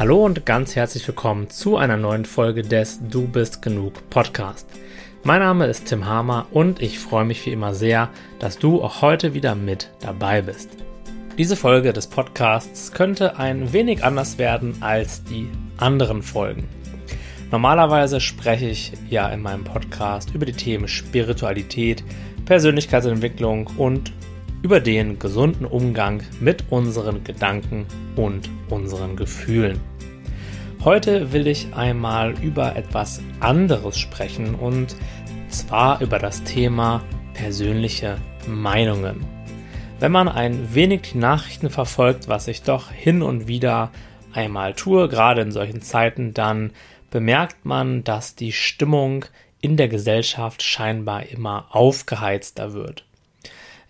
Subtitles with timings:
[0.00, 4.66] Hallo und ganz herzlich willkommen zu einer neuen Folge des Du bist genug Podcast.
[5.24, 8.08] Mein Name ist Tim Hamer und ich freue mich wie immer sehr,
[8.38, 10.70] dass du auch heute wieder mit dabei bist.
[11.36, 16.66] Diese Folge des Podcasts könnte ein wenig anders werden als die anderen Folgen.
[17.50, 22.02] Normalerweise spreche ich ja in meinem Podcast über die Themen Spiritualität,
[22.46, 24.14] Persönlichkeitsentwicklung und
[24.62, 27.84] über den gesunden Umgang mit unseren Gedanken
[28.16, 29.89] und unseren Gefühlen.
[30.82, 34.96] Heute will ich einmal über etwas anderes sprechen und
[35.50, 38.16] zwar über das Thema persönliche
[38.46, 39.26] Meinungen.
[39.98, 43.90] Wenn man ein wenig die Nachrichten verfolgt, was ich doch hin und wieder
[44.32, 46.72] einmal tue, gerade in solchen Zeiten, dann
[47.10, 49.26] bemerkt man, dass die Stimmung
[49.60, 53.04] in der Gesellschaft scheinbar immer aufgeheizter wird.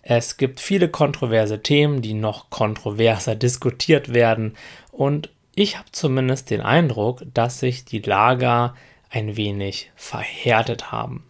[0.01, 4.57] Es gibt viele kontroverse Themen, die noch kontroverser diskutiert werden
[4.91, 8.75] und ich habe zumindest den Eindruck, dass sich die Lager
[9.09, 11.25] ein wenig verhärtet haben.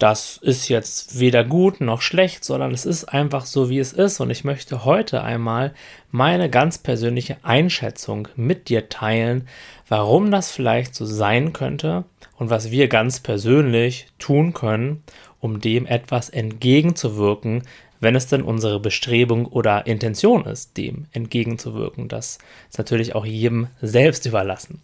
[0.00, 4.18] Das ist jetzt weder gut noch schlecht, sondern es ist einfach so, wie es ist.
[4.18, 5.74] Und ich möchte heute einmal
[6.10, 9.46] meine ganz persönliche Einschätzung mit dir teilen,
[9.88, 12.04] warum das vielleicht so sein könnte
[12.38, 15.04] und was wir ganz persönlich tun können,
[15.38, 17.64] um dem etwas entgegenzuwirken,
[18.00, 22.08] wenn es denn unsere Bestrebung oder Intention ist, dem entgegenzuwirken.
[22.08, 24.82] Das ist natürlich auch jedem selbst überlassen.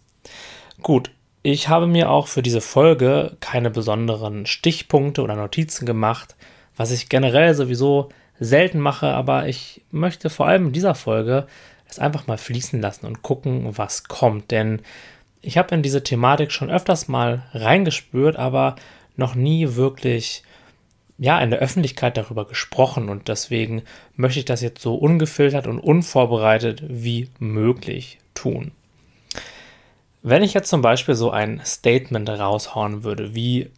[0.81, 1.11] Gut,
[1.43, 6.35] ich habe mir auch für diese Folge keine besonderen Stichpunkte oder Notizen gemacht,
[6.75, 11.47] was ich generell sowieso selten mache, aber ich möchte vor allem in dieser Folge
[11.89, 14.51] es einfach mal fließen lassen und gucken, was kommt.
[14.51, 14.81] Denn
[15.41, 18.75] ich habe in diese Thematik schon öfters mal reingespürt, aber
[19.15, 20.43] noch nie wirklich
[21.17, 23.83] ja, in der Öffentlichkeit darüber gesprochen und deswegen
[24.15, 28.71] möchte ich das jetzt so ungefiltert und unvorbereitet wie möglich tun.
[30.21, 33.71] Wenn ich jetzt zum Beispiel so ein Statement raushauen würde, wie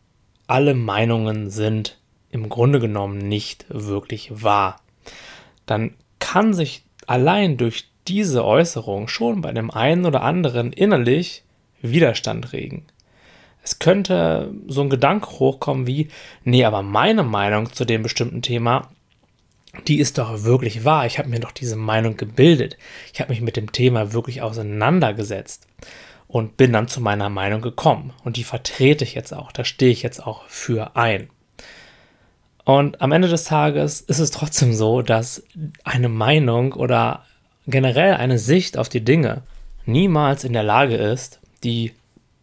[0.48, 1.98] alle Meinungen sind
[2.32, 4.82] im Grunde genommen nicht wirklich wahr,
[5.66, 11.44] dann kann sich allein durch diese Äußerung schon bei dem einen oder anderen innerlich
[11.82, 12.86] Widerstand regen.
[13.64, 16.10] Es könnte so ein Gedanke hochkommen wie,
[16.44, 18.90] nee, aber meine Meinung zu dem bestimmten Thema,
[19.88, 21.06] die ist doch wirklich wahr.
[21.06, 22.78] Ich habe mir doch diese Meinung gebildet.
[23.14, 25.68] Ich habe mich mit dem Thema wirklich auseinandergesetzt
[26.28, 28.14] und bin dann zu meiner Meinung gekommen.
[28.24, 29.52] Und die vertrete ich jetzt auch.
[29.52, 31.30] Da stehe ich jetzt auch für ein.
[32.66, 35.44] Und am Ende des Tages ist es trotzdem so, dass
[35.84, 37.26] eine Meinung oder
[37.66, 39.42] generell eine Sicht auf die Dinge
[39.86, 41.94] niemals in der Lage ist, die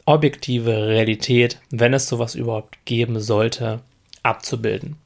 [0.06, 3.80] objektive Realität, wenn es sowas überhaupt geben sollte,
[4.22, 4.96] abzubilden.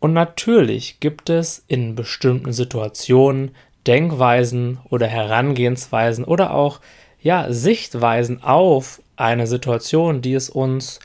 [0.00, 3.52] Und natürlich gibt es in bestimmten Situationen
[3.86, 6.80] Denkweisen oder Herangehensweisen oder auch
[7.20, 10.98] ja, Sichtweisen auf eine Situation, die es uns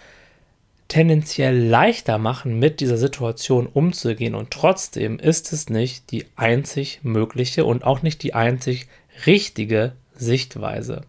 [0.87, 4.35] tendenziell leichter machen, mit dieser Situation umzugehen.
[4.35, 8.87] Und trotzdem ist es nicht die einzig mögliche und auch nicht die einzig
[9.25, 11.01] richtige Sichtweise.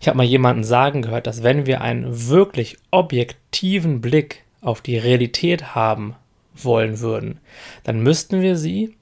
[0.00, 4.98] Ich habe mal jemanden sagen gehört, dass wenn wir einen wirklich objektiven Blick auf die
[4.98, 6.14] Realität haben
[6.54, 7.38] wollen würden,
[7.84, 8.96] dann müssten wir sie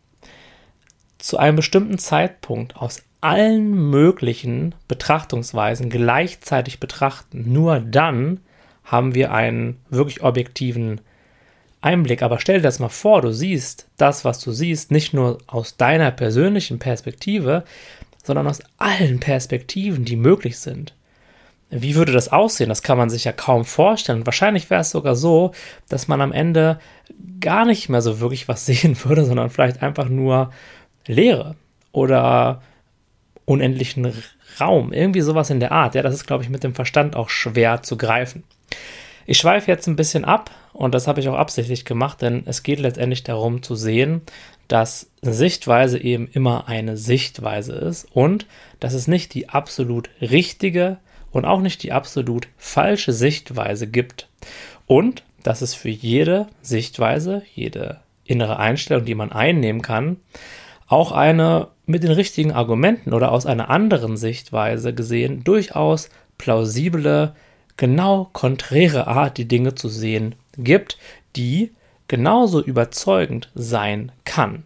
[1.19, 7.53] zu einem bestimmten Zeitpunkt aus allen möglichen Betrachtungsweisen gleichzeitig betrachten.
[7.53, 8.41] Nur dann
[8.85, 11.01] haben wir einen wirklich objektiven
[11.81, 12.23] Einblick.
[12.23, 15.77] Aber stell dir das mal vor, du siehst das, was du siehst, nicht nur aus
[15.77, 17.65] deiner persönlichen Perspektive,
[18.27, 20.95] sondern aus allen Perspektiven, die möglich sind.
[21.71, 22.69] Wie würde das aussehen?
[22.69, 24.27] Das kann man sich ja kaum vorstellen.
[24.27, 25.53] Wahrscheinlich wäre es sogar so,
[25.89, 26.79] dass man am Ende
[27.41, 30.51] gar nicht mehr so wirklich was sehen würde, sondern vielleicht einfach nur
[31.07, 31.57] Leere
[31.93, 32.63] oder
[33.45, 34.13] unendlichen
[34.61, 34.93] Raum.
[34.93, 35.95] Irgendwie sowas in der Art.
[35.95, 38.45] Ja, das ist, glaube ich, mit dem Verstand auch schwer zu greifen.
[39.27, 42.63] Ich schweife jetzt ein bisschen ab und das habe ich auch absichtlich gemacht, denn es
[42.63, 44.23] geht letztendlich darum zu sehen,
[44.69, 48.47] dass Sichtweise eben immer eine Sichtweise ist und
[48.81, 50.99] dass es nicht die absolut richtige
[51.31, 54.29] und auch nicht die absolut falsche Sichtweise gibt.
[54.87, 60.17] Und dass es für jede Sichtweise, jede innere Einstellung, die man einnehmen kann,
[60.89, 67.35] auch eine mit den richtigen Argumenten oder aus einer anderen Sichtweise gesehen durchaus plausible,
[67.77, 70.99] genau konträre Art, die Dinge zu sehen gibt,
[71.37, 71.71] die
[72.09, 74.65] genauso überzeugend sein kann.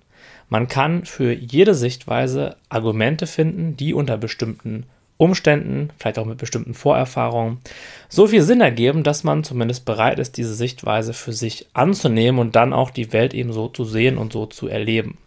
[0.48, 4.84] Man kann für jede Sichtweise Argumente finden, die unter bestimmten
[5.16, 7.58] Umständen, vielleicht auch mit bestimmten Vorerfahrungen,
[8.08, 12.56] so viel Sinn ergeben, dass man zumindest bereit ist, diese Sichtweise für sich anzunehmen und
[12.56, 15.18] dann auch die Welt eben so zu sehen und so zu erleben.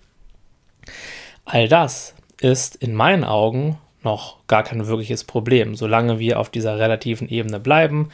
[1.46, 5.76] All das ist in meinen Augen noch gar kein wirkliches Problem.
[5.76, 8.10] Solange wir auf dieser relativen Ebene bleiben,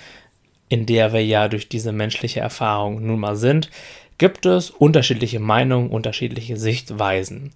[0.69, 3.69] in der wir ja durch diese menschliche Erfahrung nun mal sind,
[4.19, 7.51] gibt es unterschiedliche Meinungen, unterschiedliche Sichtweisen.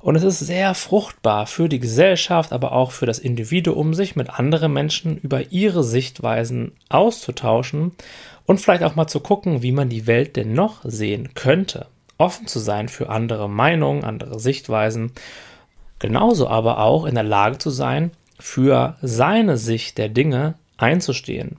[0.00, 4.30] Und es ist sehr fruchtbar für die Gesellschaft, aber auch für das Individuum, sich mit
[4.30, 7.92] anderen Menschen über ihre Sichtweisen auszutauschen
[8.44, 11.86] und vielleicht auch mal zu gucken, wie man die Welt denn noch sehen könnte.
[12.18, 15.12] Offen zu sein für andere Meinungen, andere Sichtweisen.
[16.00, 18.10] Genauso aber auch in der Lage zu sein,
[18.40, 21.58] für seine Sicht der Dinge einzustehen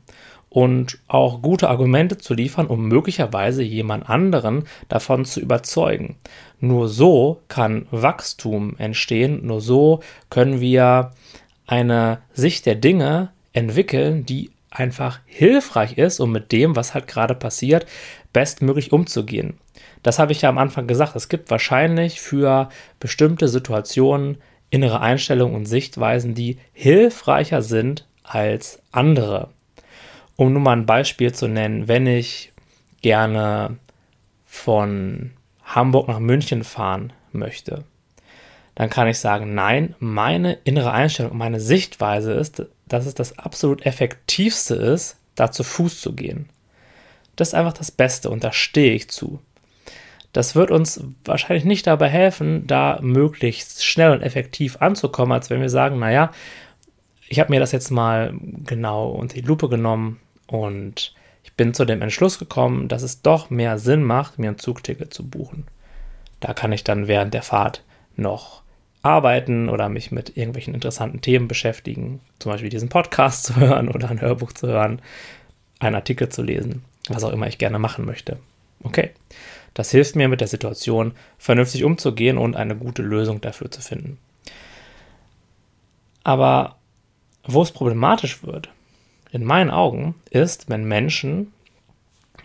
[0.53, 6.17] und auch gute Argumente zu liefern, um möglicherweise jemand anderen davon zu überzeugen.
[6.59, 11.11] Nur so kann Wachstum entstehen, nur so können wir
[11.65, 17.33] eine Sicht der Dinge entwickeln, die einfach hilfreich ist, um mit dem, was halt gerade
[17.33, 17.88] passiert,
[18.31, 19.57] bestmöglich umzugehen.
[20.03, 21.15] Das habe ich ja am Anfang gesagt.
[21.15, 22.69] Es gibt wahrscheinlich für
[23.00, 24.38] bestimmte Situationen
[24.69, 29.50] innere Einstellungen und Sichtweisen, die hilfreicher sind als andere.
[30.35, 32.51] Um nur mal ein Beispiel zu nennen, wenn ich
[33.01, 33.77] gerne
[34.45, 35.31] von
[35.63, 37.83] Hamburg nach München fahren möchte,
[38.75, 43.85] dann kann ich sagen, nein, meine innere Einstellung, meine Sichtweise ist, dass es das absolut
[43.85, 46.50] effektivste ist, da zu Fuß zu gehen.
[47.36, 49.39] Das ist einfach das Beste und da stehe ich zu.
[50.31, 55.62] Das wird uns wahrscheinlich nicht dabei helfen, da möglichst schnell und effektiv anzukommen, als wenn
[55.62, 56.31] wir sagen, naja,
[57.33, 61.83] ich habe mir das jetzt mal genau unter die Lupe genommen und ich bin zu
[61.83, 65.65] dem Entschluss gekommen, dass es doch mehr Sinn macht, mir ein Zugticket zu buchen.
[66.41, 67.83] Da kann ich dann während der Fahrt
[68.15, 68.62] noch
[69.01, 74.12] arbeiten oder mich mit irgendwelchen interessanten Themen beschäftigen, zum Beispiel diesen Podcast zu hören oder
[74.12, 75.01] ein Hörbuch zu hören,
[75.79, 78.38] einen Artikel zu lesen, was auch immer ich gerne machen möchte.
[78.83, 79.09] Okay,
[79.74, 84.19] das hilft mir mit der Situation vernünftig umzugehen und eine gute Lösung dafür zu finden.
[86.24, 86.75] Aber
[87.45, 88.69] wo es problematisch wird,
[89.31, 91.51] in meinen Augen, ist, wenn Menschen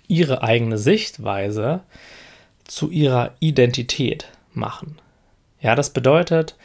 [0.07, 1.81] ihre eigene Sichtweise
[2.65, 4.99] zu ihrer Identität machen.
[5.61, 6.57] Ja, das bedeutet,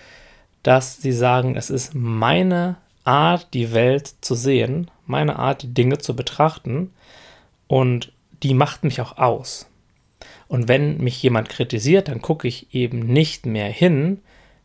[0.64, 5.98] dass sie sagen, es ist meine Art, die Welt zu sehen, meine Art, die Dinge
[5.98, 6.94] zu betrachten
[7.68, 8.14] und
[8.44, 9.68] die macht mich auch aus.
[10.48, 14.22] Und wenn mich jemand kritisiert, dann gucke ich eben nicht mehr hin,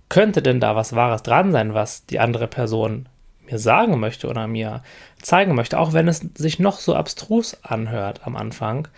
[0.09, 3.09] könnte denn da was Wahres dran sein, was die andere Person
[3.51, 4.83] mir sagen möchte oder mir
[5.21, 8.89] zeigen möchte, auch wenn es sich noch so abstrus anhört am Anfang,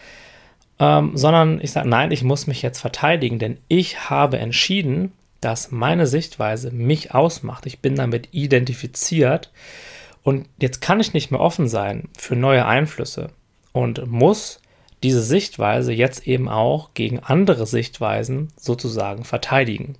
[0.78, 5.70] ähm, sondern ich sage, nein, ich muss mich jetzt verteidigen, denn ich habe entschieden, dass
[5.70, 7.66] meine Sichtweise mich ausmacht.
[7.66, 9.50] Ich bin damit identifiziert
[10.22, 13.30] und jetzt kann ich nicht mehr offen sein für neue Einflüsse
[13.72, 14.60] und muss
[15.02, 19.96] diese Sichtweise jetzt eben auch gegen andere Sichtweisen sozusagen verteidigen.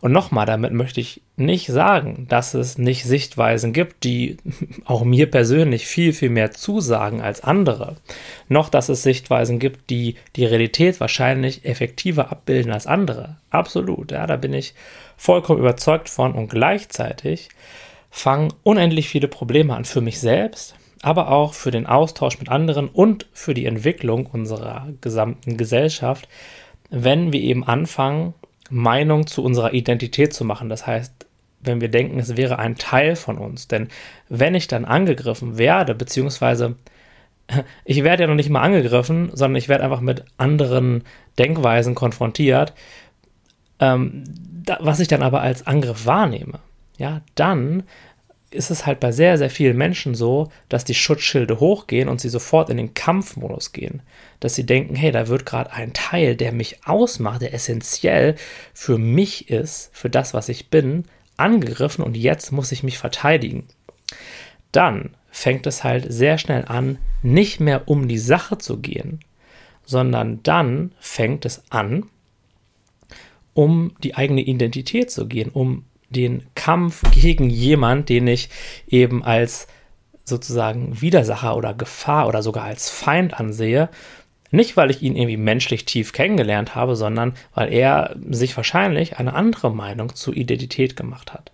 [0.00, 4.36] Und nochmal, damit möchte ich nicht sagen, dass es nicht Sichtweisen gibt, die
[4.84, 7.96] auch mir persönlich viel, viel mehr zusagen als andere.
[8.48, 13.36] Noch, dass es Sichtweisen gibt, die die Realität wahrscheinlich effektiver abbilden als andere.
[13.50, 14.74] Absolut, ja, da bin ich
[15.16, 16.32] vollkommen überzeugt von.
[16.32, 17.48] Und gleichzeitig
[18.10, 22.88] fangen unendlich viele Probleme an für mich selbst, aber auch für den Austausch mit anderen
[22.88, 26.28] und für die Entwicklung unserer gesamten Gesellschaft,
[26.90, 28.34] wenn wir eben anfangen,
[28.70, 30.68] Meinung zu unserer Identität zu machen.
[30.68, 31.26] Das heißt,
[31.60, 33.68] wenn wir denken, es wäre ein Teil von uns.
[33.68, 33.88] Denn
[34.28, 36.76] wenn ich dann angegriffen werde, beziehungsweise
[37.84, 41.04] ich werde ja noch nicht mal angegriffen, sondern ich werde einfach mit anderen
[41.38, 42.72] Denkweisen konfrontiert,
[43.78, 44.24] ähm,
[44.64, 46.60] da, was ich dann aber als Angriff wahrnehme,
[46.98, 47.84] ja, dann
[48.50, 52.28] ist es halt bei sehr, sehr vielen Menschen so, dass die Schutzschilde hochgehen und sie
[52.28, 54.02] sofort in den Kampfmodus gehen.
[54.40, 58.36] Dass sie denken, hey, da wird gerade ein Teil, der mich ausmacht, der essentiell
[58.72, 61.04] für mich ist, für das, was ich bin,
[61.36, 63.66] angegriffen und jetzt muss ich mich verteidigen.
[64.72, 69.20] Dann fängt es halt sehr schnell an, nicht mehr um die Sache zu gehen,
[69.84, 72.06] sondern dann fängt es an,
[73.54, 78.48] um die eigene Identität zu gehen, um den Kampf gegen jemand, den ich
[78.88, 79.66] eben als
[80.24, 83.88] sozusagen Widersacher oder Gefahr oder sogar als Feind ansehe.
[84.50, 89.34] Nicht, weil ich ihn irgendwie menschlich tief kennengelernt habe, sondern weil er sich wahrscheinlich eine
[89.34, 91.52] andere Meinung zur Identität gemacht hat.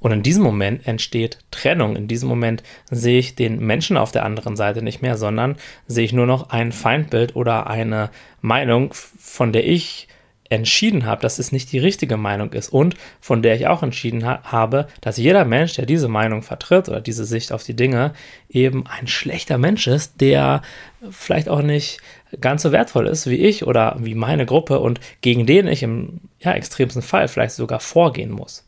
[0.00, 1.96] Und in diesem Moment entsteht Trennung.
[1.96, 6.04] In diesem Moment sehe ich den Menschen auf der anderen Seite nicht mehr, sondern sehe
[6.04, 8.10] ich nur noch ein Feindbild oder eine
[8.42, 10.08] Meinung, von der ich
[10.50, 14.24] entschieden habe, dass es nicht die richtige Meinung ist und von der ich auch entschieden
[14.24, 18.12] ha habe, dass jeder Mensch, der diese Meinung vertritt oder diese Sicht auf die Dinge,
[18.48, 20.62] eben ein schlechter Mensch ist, der
[21.10, 21.98] vielleicht auch nicht
[22.40, 26.20] ganz so wertvoll ist wie ich oder wie meine Gruppe und gegen den ich im
[26.40, 28.64] ja, extremsten Fall vielleicht sogar vorgehen muss.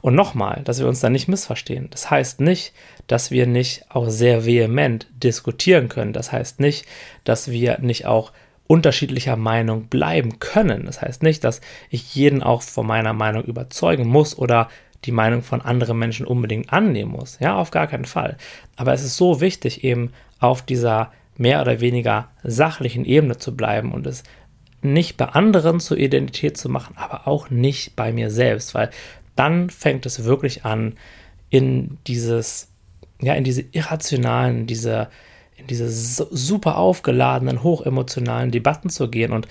[0.00, 1.88] Und nochmal, dass wir uns da nicht missverstehen.
[1.90, 2.72] Das heißt nicht,
[3.06, 6.12] dass wir nicht auch sehr vehement diskutieren können.
[6.12, 6.86] Das heißt nicht,
[7.24, 8.32] dass wir nicht auch
[8.66, 10.86] unterschiedlicher Meinung bleiben können.
[10.86, 14.68] Das heißt nicht, dass ich jeden auch von meiner Meinung überzeugen muss oder
[15.04, 17.38] die Meinung von anderen Menschen unbedingt annehmen muss.
[17.38, 18.36] Ja, auf gar keinen Fall.
[18.76, 23.92] Aber es ist so wichtig, eben auf dieser mehr oder weniger sachlichen Ebene zu bleiben
[23.92, 24.24] und es
[24.82, 28.90] nicht bei anderen zur Identität zu machen, aber auch nicht bei mir selbst, weil
[29.34, 30.94] dann fängt es wirklich an,
[31.50, 32.72] in dieses,
[33.20, 35.08] ja, in diese irrationalen, diese,
[35.66, 39.32] in diese super aufgeladenen, hochemotionalen Debatten zu gehen.
[39.32, 39.48] Und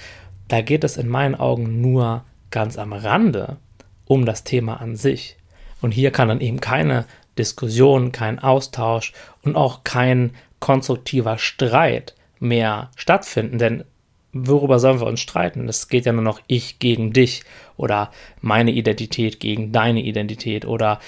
[0.48, 3.58] da geht es in meinen Augen nur ganz am Rande
[4.06, 5.36] um das Thema an sich.
[5.82, 7.06] Und hier kann dann eben keine
[7.38, 9.12] Diskussion, kein Austausch
[9.44, 13.84] und auch kein konstruktiver Streit mehr stattfinden, denn
[14.32, 15.68] worüber sollen wir uns streiten?
[15.68, 17.44] Es geht ja nur noch ich gegen dich
[17.78, 21.00] oder meine Identität gegen deine Identität oder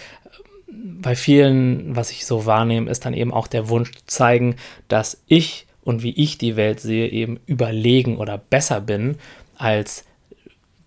[0.68, 4.56] bei vielen, was ich so wahrnehme, ist dann eben auch der Wunsch zu zeigen,
[4.88, 9.18] dass ich und wie ich die Welt sehe, eben überlegen oder besser bin
[9.56, 10.04] als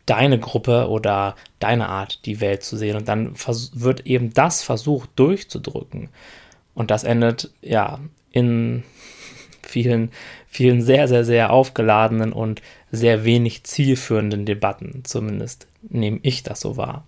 [0.05, 2.97] deine Gruppe oder deine Art, die Welt zu sehen.
[2.97, 3.35] Und dann
[3.75, 6.09] wird eben das versucht durchzudrücken.
[6.75, 8.01] Und das endet ja
[8.33, 8.83] in
[9.63, 10.11] vielen,
[10.49, 12.61] vielen sehr, sehr, sehr aufgeladenen und
[12.91, 15.03] sehr wenig zielführenden Debatten.
[15.05, 17.05] Zumindest nehme ich das so wahr.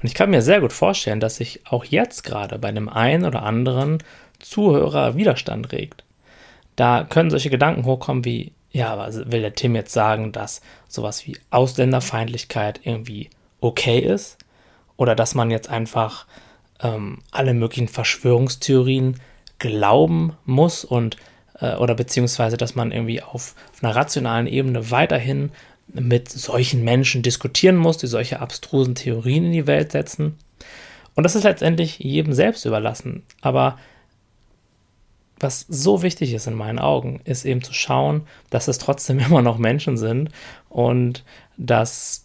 [0.00, 3.24] Und ich kann mir sehr gut vorstellen, dass sich auch jetzt gerade bei dem einen
[3.24, 3.98] oder anderen
[4.38, 6.04] Zuhörer Widerstand regt.
[6.76, 11.26] Da können solche Gedanken hochkommen wie, ja, aber will der Tim jetzt sagen, dass sowas
[11.26, 14.38] wie Ausländerfeindlichkeit irgendwie okay ist?
[14.96, 16.26] Oder dass man jetzt einfach
[16.80, 19.20] ähm, alle möglichen Verschwörungstheorien
[19.58, 21.16] glauben muss und
[21.60, 25.50] äh, oder beziehungsweise, dass man irgendwie auf, auf einer rationalen Ebene weiterhin
[25.92, 30.36] mit solchen Menschen diskutieren muss, die solche abstrusen Theorien in die Welt setzen.
[31.14, 33.24] Und das ist letztendlich jedem selbst überlassen.
[33.40, 33.78] Aber
[35.40, 39.42] was so wichtig ist in meinen Augen, ist eben zu schauen, dass es trotzdem immer
[39.42, 40.30] noch Menschen sind
[40.68, 41.24] und
[41.56, 42.24] dass,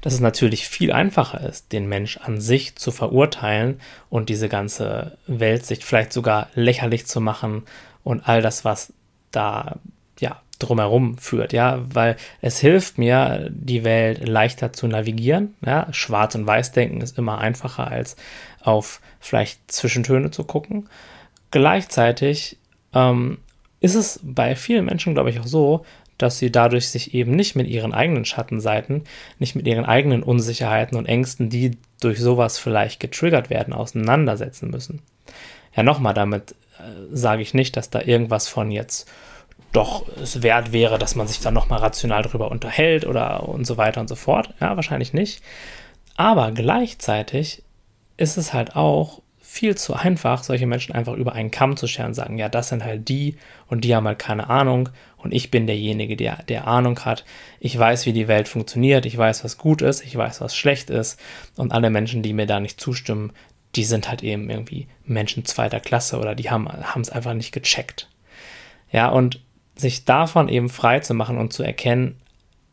[0.00, 5.18] dass es natürlich viel einfacher ist, den Mensch an sich zu verurteilen und diese ganze
[5.26, 7.62] Weltsicht vielleicht sogar lächerlich zu machen
[8.04, 8.92] und all das, was
[9.30, 9.78] da
[10.20, 15.54] ja drumherum führt, ja, weil es hilft mir, die Welt leichter zu navigieren.
[15.64, 18.16] Ja, Schwarz- und Weiß-Denken ist immer einfacher als
[18.62, 20.88] auf vielleicht Zwischentöne zu gucken.
[21.50, 22.58] Gleichzeitig
[22.94, 23.38] ähm,
[23.80, 25.84] ist es bei vielen Menschen, glaube ich, auch so,
[26.18, 29.04] dass sie dadurch sich eben nicht mit ihren eigenen Schattenseiten,
[29.38, 35.02] nicht mit ihren eigenen Unsicherheiten und Ängsten, die durch sowas vielleicht getriggert werden, auseinandersetzen müssen.
[35.76, 36.82] Ja, nochmal, damit äh,
[37.12, 39.10] sage ich nicht, dass da irgendwas von jetzt
[39.72, 43.76] doch es wert wäre, dass man sich dann nochmal rational darüber unterhält oder und so
[43.76, 44.54] weiter und so fort.
[44.60, 45.42] Ja, wahrscheinlich nicht.
[46.16, 47.62] Aber gleichzeitig
[48.16, 52.08] ist es halt auch viel zu einfach, solche Menschen einfach über einen Kamm zu scheren
[52.08, 53.36] und sagen, ja, das sind halt die
[53.68, 57.24] und die haben halt keine Ahnung und ich bin derjenige, der, der Ahnung hat.
[57.58, 60.90] Ich weiß, wie die Welt funktioniert, ich weiß, was gut ist, ich weiß, was schlecht
[60.90, 61.18] ist
[61.56, 63.32] und alle Menschen, die mir da nicht zustimmen,
[63.76, 66.68] die sind halt eben irgendwie Menschen zweiter Klasse oder die haben
[67.00, 68.10] es einfach nicht gecheckt.
[68.92, 69.40] Ja, und
[69.76, 72.16] sich davon eben frei zu machen und zu erkennen,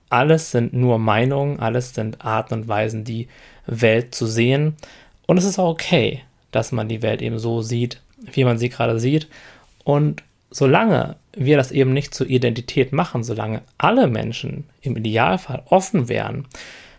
[0.09, 3.27] alles sind nur Meinungen, alles sind Arten und Weisen, die
[3.65, 4.75] Welt zu sehen.
[5.25, 6.21] Und es ist auch okay
[6.53, 9.27] dass man die Welt eben so sieht, wie man sie gerade sieht.
[9.83, 16.07] Und solange wir das eben nicht zur Identität machen, solange alle Menschen im Idealfall offen
[16.07, 16.45] wären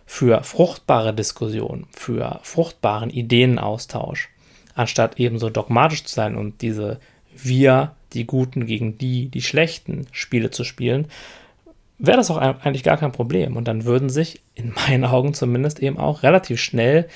[0.04, 4.28] für fruchtbare Diskussion, für fruchtbaren Ideenaustausch,
[4.74, 7.00] anstatt eben so dogmatisch zu sein und diese
[7.36, 11.08] wir, die Guten gegen die, die Schlechten Spiele zu spielen,
[11.98, 13.56] wäre das auch eigentlich gar kein Problem.
[13.56, 17.08] Und dann würden sich in meinen Augen zumindest eben auch relativ schnell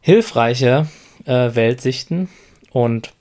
[0.00, 0.86] hilfreiche
[1.24, 2.28] äh, Weltsichten
[2.70, 3.12] und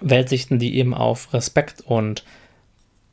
[0.00, 2.24] Weltsichten, die eben auf Respekt und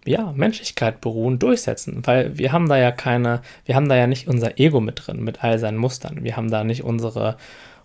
[0.05, 2.05] ja, Menschlichkeit beruhen, durchsetzen.
[2.05, 5.24] Weil wir haben da ja keine, wir haben da ja nicht unser Ego mit drin,
[5.24, 6.24] mit all seinen Mustern.
[6.24, 7.38] Wir haben da nicht unsere,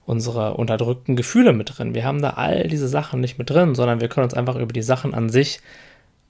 [0.06, 1.94] unsere unterdrückten Gefühle mit drin.
[1.94, 4.72] Wir haben da all diese Sachen nicht mit drin, sondern wir können uns einfach über
[4.72, 5.60] die Sachen an sich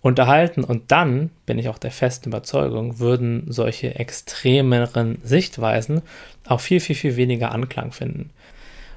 [0.01, 0.65] unterhalten.
[0.65, 6.03] Und dann, bin ich auch der festen Überzeugung, würden solche extremeren Sichtweisen
[6.47, 8.31] auch viel, viel, viel weniger Anklang finden.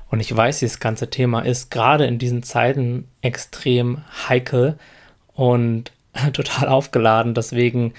[0.09, 4.77] Und ich weiß, dieses ganze Thema ist gerade in diesen Zeiten extrem heikel
[5.33, 5.91] und
[6.33, 7.33] total aufgeladen.
[7.33, 7.93] Deswegen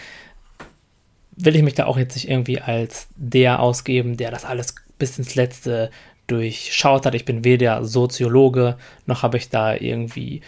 [1.37, 5.19] will ich mich da auch jetzt nicht irgendwie als der ausgeben, der das alles bis
[5.19, 5.91] ins Letzte
[6.27, 7.15] durchschaut hat.
[7.15, 8.77] Ich bin weder Soziologe,
[9.07, 10.41] noch habe ich da irgendwie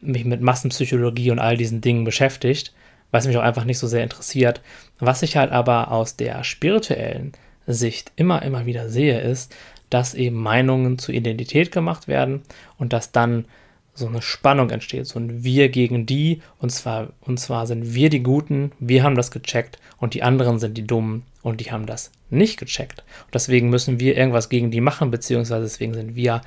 [0.00, 2.72] mich mit Massenpsychologie und all diesen Dingen beschäftigt,
[3.10, 4.60] weil es mich auch einfach nicht so sehr interessiert.
[4.98, 7.32] Was ich halt aber aus der spirituellen
[7.66, 9.54] Sicht immer, immer wieder sehe, ist,
[9.90, 12.42] dass eben Meinungen zur Identität gemacht werden
[12.78, 13.44] und dass dann
[13.92, 18.08] so eine Spannung entsteht, so ein Wir gegen die, und zwar, und zwar sind wir
[18.08, 21.86] die Guten, wir haben das gecheckt und die anderen sind die Dummen und die haben
[21.86, 23.04] das nicht gecheckt.
[23.26, 26.40] Und deswegen müssen wir irgendwas gegen die machen, beziehungsweise deswegen sind wir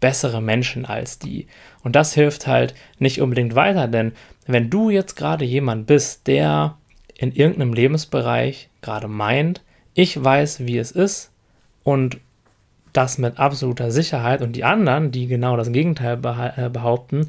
[0.00, 1.46] bessere Menschen als die.
[1.82, 4.12] Und das hilft halt nicht unbedingt weiter, denn
[4.46, 6.76] wenn du jetzt gerade jemand bist, der
[7.16, 9.62] in irgendeinem Lebensbereich gerade meint,
[9.94, 11.30] ich weiß, wie es ist
[11.84, 12.18] und
[12.92, 16.18] das mit absoluter Sicherheit und die anderen, die genau das Gegenteil
[16.56, 17.28] äh, behaupten,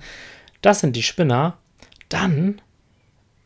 [0.62, 1.58] das sind die Spinner,
[2.10, 2.62] dann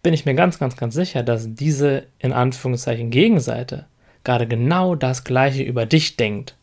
[0.03, 3.87] bin ich mir ganz, ganz, ganz sicher, dass diese in Anführungszeichen Gegenseite
[4.25, 6.55] gerade genau das Gleiche über dich denkt.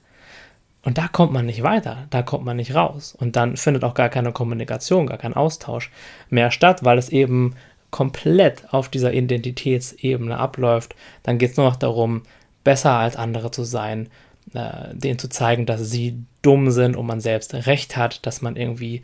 [0.84, 3.14] Und da kommt man nicht weiter, da kommt man nicht raus.
[3.18, 5.90] Und dann findet auch gar keine Kommunikation, gar kein Austausch
[6.28, 7.54] mehr statt, weil es eben
[7.90, 10.96] komplett auf dieser Identitätsebene abläuft.
[11.22, 12.22] Dann geht es nur noch darum,
[12.64, 14.08] besser als andere zu sein,
[14.54, 18.56] äh, denen zu zeigen, dass sie dumm sind und man selbst recht hat, dass man
[18.56, 19.02] irgendwie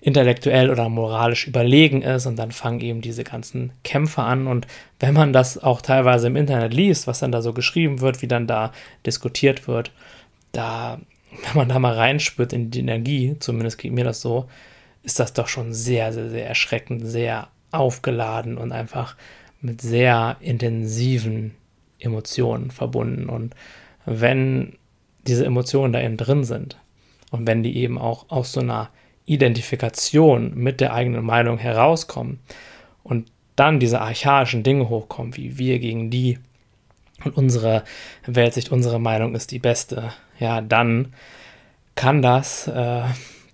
[0.00, 4.46] intellektuell oder moralisch überlegen ist und dann fangen eben diese ganzen Kämpfe an.
[4.46, 4.66] Und
[5.00, 8.28] wenn man das auch teilweise im Internet liest, was dann da so geschrieben wird, wie
[8.28, 8.72] dann da
[9.04, 9.92] diskutiert wird,
[10.52, 11.00] da,
[11.30, 14.46] wenn man da mal reinspürt in die Energie, zumindest geht mir das so,
[15.02, 19.16] ist das doch schon sehr, sehr, sehr erschreckend, sehr aufgeladen und einfach
[19.60, 21.54] mit sehr intensiven
[21.98, 23.28] Emotionen verbunden.
[23.28, 23.54] Und
[24.04, 24.74] wenn
[25.26, 26.76] diese Emotionen da eben drin sind
[27.30, 28.90] und wenn die eben auch aus so einer
[29.26, 32.40] Identifikation mit der eigenen Meinung herauskommen
[33.02, 36.38] und dann diese archaischen Dinge hochkommen, wie wir gegen die
[37.24, 37.84] und unsere
[38.26, 41.14] Weltsicht, unsere Meinung ist die beste, ja, dann
[41.94, 43.02] kann das äh,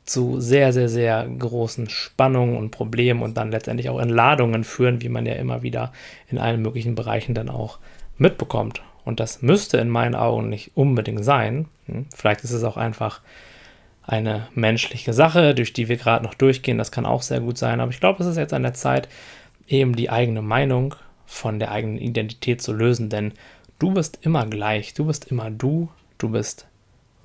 [0.05, 5.09] zu sehr, sehr, sehr großen Spannungen und Problemen und dann letztendlich auch Entladungen führen, wie
[5.09, 5.93] man ja immer wieder
[6.29, 7.79] in allen möglichen Bereichen dann auch
[8.19, 8.83] mitbekommt.
[9.05, 11.67] Und das müsste in meinen Augen nicht unbedingt sein.
[11.87, 13.21] Hm, vielleicht ist es auch einfach
[14.05, 16.79] eine menschliche Sache, durch die wir gerade noch durchgehen.
[16.79, 17.81] Das kann auch sehr gut sein.
[17.81, 19.09] Aber ich glaube, es ist jetzt an der Zeit,
[19.69, 23.09] eben die eigene Meinung von der eigenen Identität zu lösen.
[23.09, 23.33] Denn
[23.79, 24.95] du bist immer gleich.
[24.95, 25.89] Du bist immer du.
[26.19, 26.67] Du bist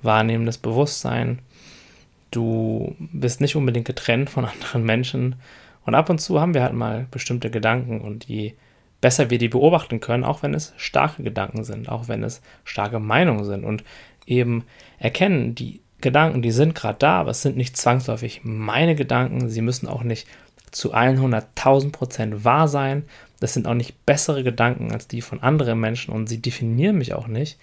[0.02, 1.40] wahrnehmendes Bewusstsein.
[2.30, 5.36] Du bist nicht unbedingt getrennt von anderen Menschen.
[5.84, 8.54] Und ab und zu haben wir halt mal bestimmte Gedanken und je
[9.00, 12.98] besser wir die beobachten können, auch wenn es starke Gedanken sind, auch wenn es starke
[12.98, 13.84] Meinungen sind und
[14.26, 14.64] eben
[14.98, 19.62] erkennen, die Gedanken, die sind gerade da, aber es sind nicht zwangsläufig meine Gedanken, sie
[19.62, 20.26] müssen auch nicht
[20.70, 23.04] zu 100.000 Prozent wahr sein,
[23.40, 27.14] das sind auch nicht bessere Gedanken als die von anderen Menschen und sie definieren mich
[27.14, 27.58] auch nicht,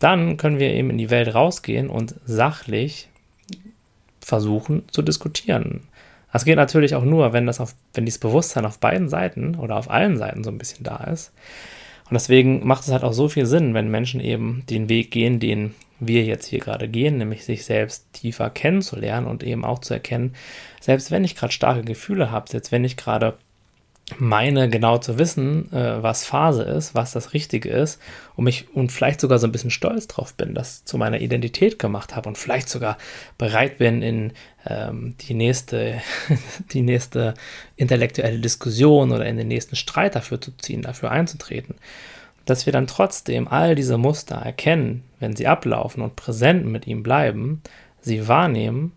[0.00, 3.08] dann können wir eben in die Welt rausgehen und sachlich
[4.20, 5.82] versuchen zu diskutieren.
[6.32, 9.76] Das geht natürlich auch nur, wenn das auf, wenn dieses Bewusstsein auf beiden Seiten oder
[9.76, 11.32] auf allen Seiten so ein bisschen da ist.
[12.08, 15.40] Und deswegen macht es halt auch so viel Sinn, wenn Menschen eben den Weg gehen,
[15.40, 15.74] den
[16.06, 20.34] wir jetzt hier gerade gehen, nämlich sich selbst tiefer kennenzulernen und eben auch zu erkennen,
[20.80, 23.36] selbst wenn ich gerade starke Gefühle habe, selbst wenn ich gerade
[24.18, 28.00] meine genau zu wissen, äh, was Phase ist, was das Richtige ist
[28.36, 31.78] und mich und vielleicht sogar so ein bisschen stolz drauf bin, das zu meiner Identität
[31.78, 32.98] gemacht habe und vielleicht sogar
[33.38, 34.32] bereit bin, in
[34.66, 36.02] ähm, die nächste,
[36.72, 37.34] die nächste
[37.76, 41.76] intellektuelle Diskussion oder in den nächsten Streit dafür zu ziehen, dafür einzutreten,
[42.44, 47.02] dass wir dann trotzdem all diese Muster erkennen, wenn sie ablaufen und präsent mit ihm
[47.02, 47.62] bleiben,
[48.00, 48.92] sie wahrnehmen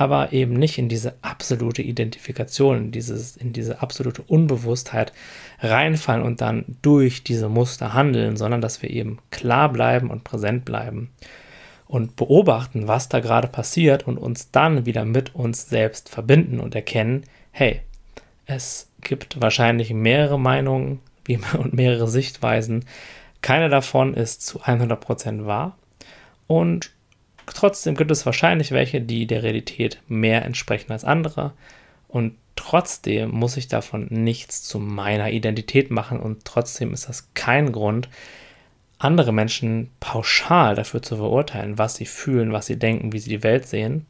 [0.00, 5.12] aber eben nicht in diese absolute Identifikation, in, dieses, in diese absolute Unbewusstheit
[5.58, 10.64] reinfallen und dann durch diese Muster handeln, sondern dass wir eben klar bleiben und präsent
[10.64, 11.10] bleiben
[11.86, 16.74] und beobachten, was da gerade passiert und uns dann wieder mit uns selbst verbinden und
[16.74, 17.82] erkennen, hey,
[18.46, 21.00] es gibt wahrscheinlich mehrere Meinungen
[21.58, 22.84] und mehrere Sichtweisen.
[23.42, 25.76] Keine davon ist zu 100% wahr.
[26.46, 26.90] Und
[27.54, 31.52] Trotzdem gibt es wahrscheinlich welche, die der Realität mehr entsprechen als andere.
[32.08, 36.20] Und trotzdem muss ich davon nichts zu meiner Identität machen.
[36.20, 38.08] Und trotzdem ist das kein Grund,
[38.98, 43.42] andere Menschen pauschal dafür zu verurteilen, was sie fühlen, was sie denken, wie sie die
[43.42, 44.06] Welt sehen.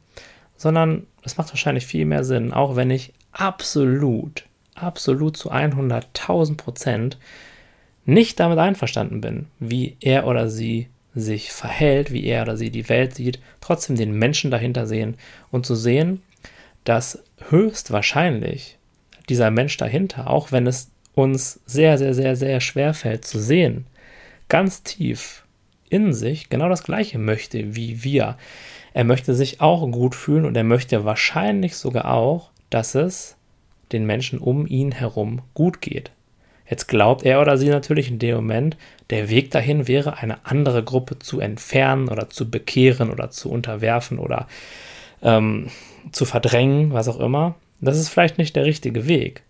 [0.57, 7.17] Sondern es macht wahrscheinlich viel mehr Sinn, auch wenn ich absolut, absolut zu 100.000 Prozent
[8.05, 12.89] nicht damit einverstanden bin, wie er oder sie sich verhält, wie er oder sie die
[12.89, 15.15] Welt sieht, trotzdem den Menschen dahinter sehen
[15.51, 16.21] und zu sehen,
[16.83, 18.77] dass höchstwahrscheinlich
[19.29, 23.85] dieser Mensch dahinter, auch wenn es uns sehr, sehr, sehr, sehr schwer fällt zu sehen,
[24.47, 25.45] ganz tief
[25.89, 28.37] in sich genau das Gleiche möchte wie wir.
[28.93, 33.35] Er möchte sich auch gut fühlen und er möchte wahrscheinlich sogar auch, dass es
[33.91, 36.11] den Menschen um ihn herum gut geht.
[36.69, 38.77] Jetzt glaubt er oder sie natürlich in dem Moment,
[39.09, 44.19] der Weg dahin wäre, eine andere Gruppe zu entfernen oder zu bekehren oder zu unterwerfen
[44.19, 44.47] oder
[45.21, 45.67] ähm,
[46.11, 47.55] zu verdrängen, was auch immer.
[47.81, 49.43] Das ist vielleicht nicht der richtige Weg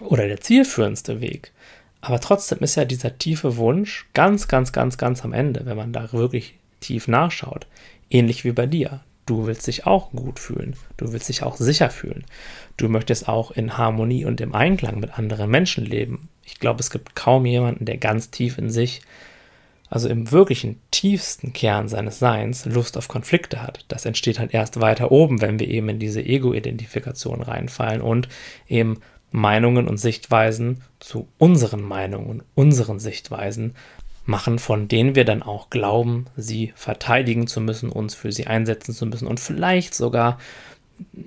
[0.00, 1.52] oder der zielführendste Weg.
[2.00, 5.92] Aber trotzdem ist ja dieser tiefe Wunsch ganz, ganz, ganz, ganz am Ende, wenn man
[5.92, 7.66] da wirklich tief nachschaut,
[8.10, 9.00] ähnlich wie bei dir.
[9.28, 10.74] Du willst dich auch gut fühlen.
[10.96, 12.24] Du willst dich auch sicher fühlen.
[12.78, 16.30] Du möchtest auch in Harmonie und im Einklang mit anderen Menschen leben.
[16.46, 19.02] Ich glaube, es gibt kaum jemanden, der ganz tief in sich,
[19.90, 23.84] also im wirklichen tiefsten Kern seines Seins, Lust auf Konflikte hat.
[23.88, 28.30] Das entsteht halt erst weiter oben, wenn wir eben in diese Ego-Identifikation reinfallen und
[28.66, 28.98] eben
[29.30, 33.74] Meinungen und Sichtweisen zu unseren Meinungen, unseren Sichtweisen
[34.28, 38.92] machen, von denen wir dann auch glauben, sie verteidigen zu müssen, uns für sie einsetzen
[38.92, 40.38] zu müssen und vielleicht sogar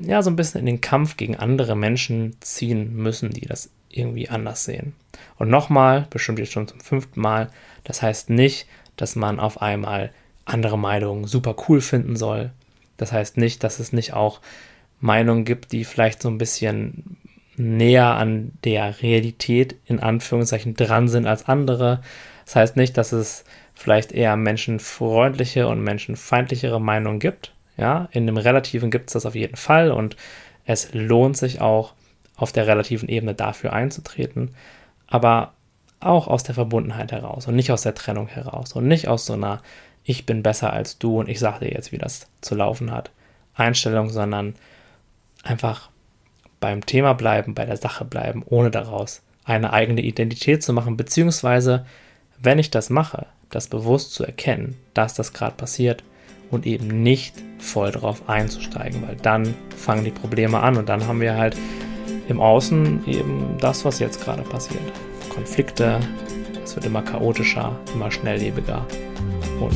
[0.02, 4.30] ja so ein bisschen in den Kampf gegen andere Menschen ziehen müssen, die das irgendwie
[4.30, 4.94] anders sehen.
[5.38, 7.50] Und nochmal, bestimmt jetzt schon zum fünften Mal,
[7.84, 10.12] das heißt nicht, dass man auf einmal
[10.46, 12.52] andere Meinungen super cool finden soll.
[12.98, 14.42] Das heißt nicht, dass es nicht auch
[15.00, 17.18] Meinungen gibt, die vielleicht so ein bisschen
[17.58, 22.02] näher an der Realität in Anführungszeichen dran sind als andere.
[22.52, 27.54] Das heißt nicht, dass es vielleicht eher menschenfreundliche und menschenfeindlichere Meinungen gibt.
[27.78, 30.18] Ja, in dem Relativen gibt es das auf jeden Fall und
[30.66, 31.94] es lohnt sich auch
[32.36, 34.54] auf der relativen Ebene dafür einzutreten,
[35.08, 35.54] aber
[36.02, 39.32] auch aus der Verbundenheit heraus und nicht aus der Trennung heraus und nicht aus so
[39.32, 39.62] einer
[40.04, 43.12] Ich bin besser als du und ich sage dir jetzt, wie das zu laufen hat
[43.56, 44.56] Einstellung, sondern
[45.44, 45.90] einfach
[46.60, 51.86] beim Thema bleiben, bei der Sache bleiben, ohne daraus eine eigene Identität zu machen, beziehungsweise
[52.44, 56.04] wenn ich das mache, das bewusst zu erkennen, dass das gerade passiert
[56.50, 61.22] und eben nicht voll drauf einzusteigen, weil dann fangen die Probleme an und dann haben
[61.22, 61.56] wir halt
[62.28, 64.82] im Außen eben das, was jetzt gerade passiert.
[65.30, 66.00] Konflikte,
[66.64, 68.86] es wird immer chaotischer, immer schnelllebiger
[69.60, 69.76] und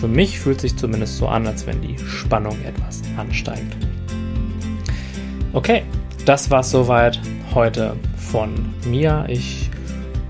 [0.00, 3.76] für mich fühlt sich zumindest so an, als wenn die Spannung etwas ansteigt.
[5.52, 5.82] Okay,
[6.24, 7.18] das war's soweit
[7.54, 9.24] heute von mir.
[9.28, 9.70] Ich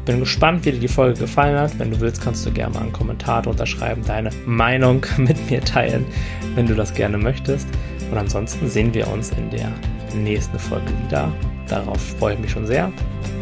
[0.07, 1.79] bin gespannt, wie dir die Folge gefallen hat.
[1.79, 6.07] Wenn du willst, kannst du gerne mal einen Kommentar unterschreiben, deine Meinung mit mir teilen,
[6.55, 7.69] wenn du das gerne möchtest.
[8.11, 9.71] Und ansonsten sehen wir uns in der
[10.15, 11.31] nächsten Folge wieder.
[11.69, 12.91] Darauf freue ich mich schon sehr.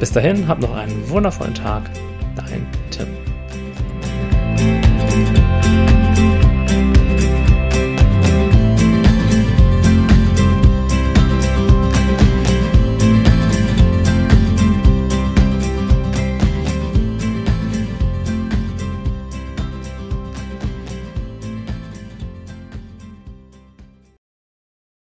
[0.00, 1.88] Bis dahin, hab noch einen wundervollen Tag.
[2.34, 2.66] Dein.